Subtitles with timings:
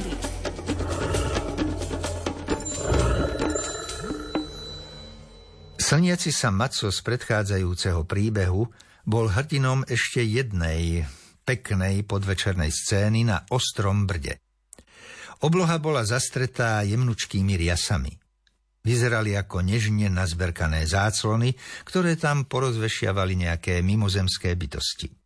[0.00, 0.28] prírody.
[5.80, 8.62] Slniaci sa Maco z predchádzajúceho príbehu
[9.02, 11.02] bol hrdinom ešte jednej
[11.42, 14.38] peknej podvečernej scény na ostrom brde.
[15.40, 18.12] Obloha bola zastretá jemnučkými riasami.
[18.80, 21.52] Vyzerali ako nežne nazberkané záclony,
[21.84, 25.19] ktoré tam porozvešiavali nejaké mimozemské bytosti.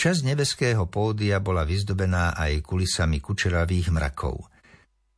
[0.00, 4.48] Časť nebeského pódia bola vyzdobená aj kulisami kučeravých mrakov.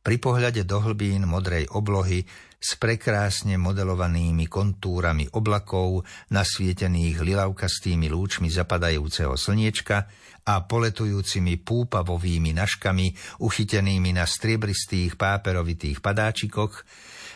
[0.03, 2.27] Pri pohľade do hlbín modrej oblohy
[2.59, 6.03] s prekrásne modelovanými kontúrami oblakov,
[6.35, 10.03] nasvietených lilavkastými lúčmi zapadajúceho slniečka
[10.51, 16.83] a poletujúcimi púpavovými naškami uchytenými na striebristých páperovitých padáčikoch,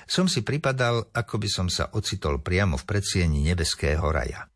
[0.04, 4.52] som si pripadal, ako by som sa ocitol priamo v predsieni nebeského raja.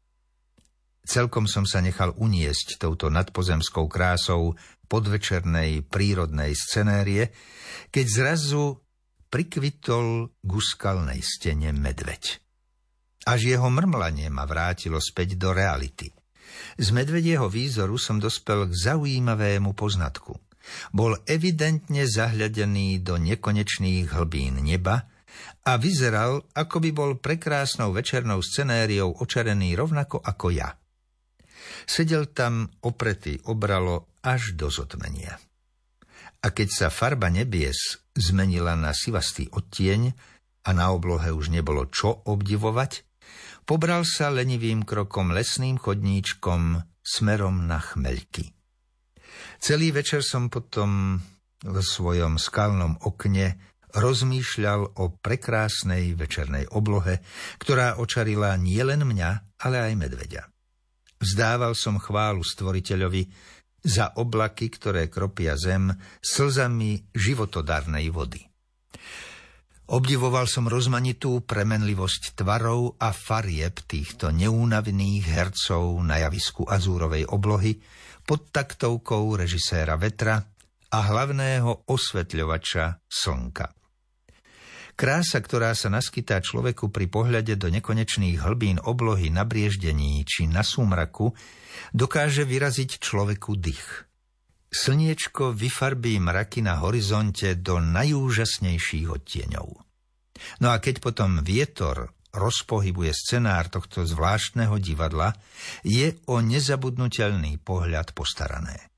[1.12, 4.56] Celkom som sa nechal uniesť touto nadpozemskou krásou
[4.88, 7.36] podvečernej prírodnej scenérie,
[7.92, 8.80] keď zrazu
[9.28, 12.40] prikvitol k skalnej stene medveď.
[13.28, 16.16] Až jeho mrmlanie ma vrátilo späť do reality.
[16.80, 20.32] Z medvedieho výzoru som dospel k zaujímavému poznatku.
[20.96, 25.12] Bol evidentne zahľadený do nekonečných hlbín neba
[25.68, 30.72] a vyzeral, ako by bol prekrásnou večernou scenériou očarený rovnako ako ja–
[31.86, 35.38] Sedel tam opretý obralo až do zotmenia.
[36.42, 40.14] A keď sa farba nebies zmenila na sivastý odtieň
[40.66, 43.06] a na oblohe už nebolo čo obdivovať,
[43.66, 48.54] pobral sa lenivým krokom lesným chodníčkom smerom na chmeľky.
[49.62, 51.22] Celý večer som potom
[51.62, 53.62] v svojom skalnom okne
[53.94, 57.22] rozmýšľal o prekrásnej večernej oblohe,
[57.62, 60.51] ktorá očarila nielen mňa, ale aj medveďa.
[61.22, 63.30] Vzdával som chválu stvoriteľovi
[63.86, 68.42] za oblaky, ktoré kropia zem slzami životodarnej vody.
[69.92, 77.76] Obdivoval som rozmanitú premenlivosť tvarov a farieb týchto neúnavných hercov na javisku azúrovej oblohy
[78.24, 80.40] pod taktovkou režiséra vetra
[80.96, 83.81] a hlavného osvetľovača slnka.
[85.02, 90.62] Krása, ktorá sa naskytá človeku pri pohľade do nekonečných hlbín oblohy na brieždení či na
[90.62, 91.34] súmraku,
[91.90, 94.06] dokáže vyraziť človeku dých.
[94.70, 99.68] Slniečko vyfarbí mraky na horizonte do najúžasnejších odtieňov.
[100.62, 105.34] No a keď potom vietor rozpohybuje scenár tohto zvláštneho divadla,
[105.82, 108.91] je o nezabudnutelný pohľad postarané.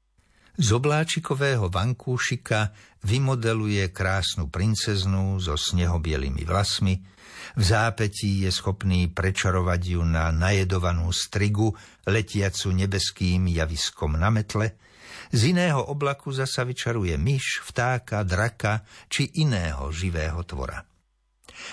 [0.54, 7.02] Z obláčikového vankúšika vymodeluje krásnu princeznu so snehobielými vlasmi,
[7.58, 11.74] v zápetí je schopný prečarovať ju na najedovanú strigu,
[12.06, 14.78] letiacu nebeským javiskom na metle,
[15.34, 20.93] z iného oblaku zasa vyčaruje myš, vtáka, draka či iného živého tvora.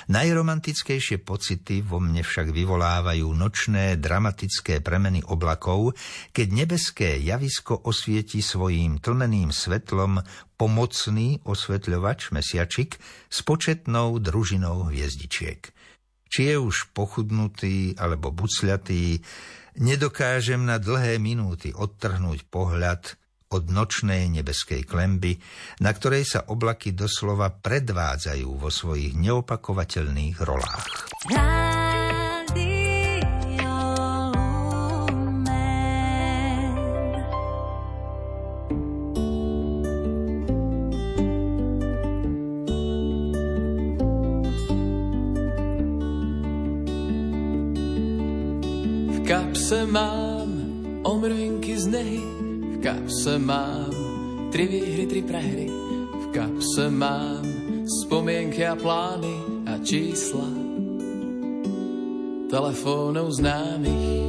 [0.09, 5.95] Najromantickejšie pocity vo mne však vyvolávajú nočné dramatické premeny oblakov,
[6.35, 10.21] keď nebeské javisko osvieti svojím tlmeným svetlom
[10.61, 15.73] pomocný osvetľovač mesiačik s početnou družinou hviezdičiek.
[16.31, 19.19] Či je už pochudnutý alebo bucľatý,
[19.83, 23.19] nedokážem na dlhé minúty odtrhnúť pohľad
[23.51, 25.35] od nočnej nebeskej klemby,
[25.83, 30.87] na ktorej sa oblaky doslova predvádzajú vo svojich neopakovateľných rolách.
[49.11, 50.51] V kapse mám
[51.03, 52.50] omrvinky z nehy
[52.81, 53.93] kapse mám
[54.51, 55.69] tri výhry, tri prehry.
[56.11, 57.45] V kapse mám
[57.87, 60.49] spomienky a plány a čísla
[62.51, 64.27] telefónov známych.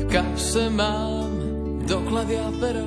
[0.00, 1.28] V kapse mám
[1.84, 2.86] doklady a pero,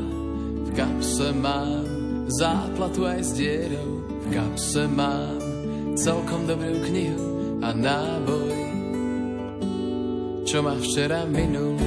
[0.65, 1.85] v kapse mám
[2.31, 5.37] záplatu aj s dierou, v kapse mám
[5.93, 8.58] celkom dobrú knihu a náboj
[10.49, 11.77] čo ma včera minul.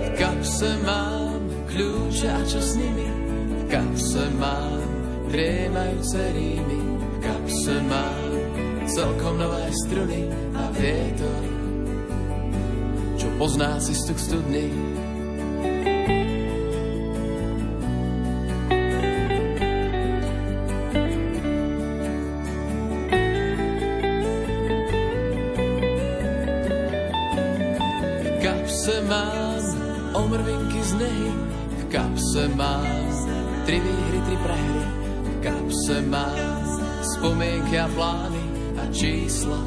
[0.00, 1.36] V kapse mám
[1.68, 3.08] kľúče a čo s nimi?
[3.60, 4.80] V kapse mám
[5.28, 6.80] driemajúce rímy.
[6.96, 8.24] V kapse mám
[8.88, 10.24] celkom nové struny
[10.56, 11.44] a vietor,
[13.20, 14.72] čo pozná si stuk studný.
[28.44, 29.64] Kapse mám
[30.12, 31.32] omrvinky z nehy,
[31.80, 32.84] v kapse mám
[33.64, 34.84] tri výhry, tri prehry,
[35.24, 36.36] v kapse mám
[37.00, 38.44] spomienky a plány
[38.76, 39.60] a čísla.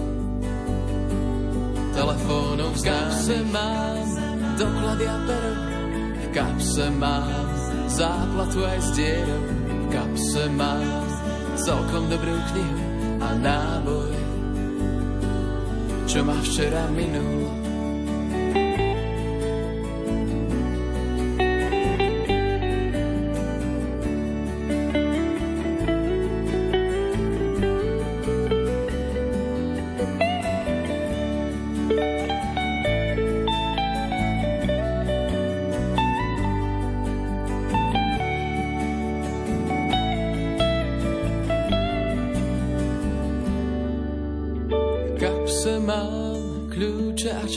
[1.98, 4.06] Telefónov v kapse mám
[4.62, 5.54] doklady a pero,
[6.14, 7.50] v kapse mám
[7.90, 10.86] záplatu aj s dierou, v kapse mám
[11.58, 12.78] celkom dobrú knihu
[13.26, 14.14] a náboj,
[16.06, 16.86] čo ma včera
[18.58, 18.88] minulo.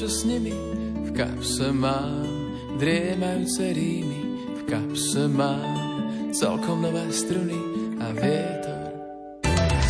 [0.01, 0.80] čo s nimi
[1.11, 2.23] v kapse mám
[2.79, 4.23] driemajúce rímy,
[4.55, 5.75] v kapse mám
[6.31, 7.59] celkom nové struny
[7.99, 8.60] a vietor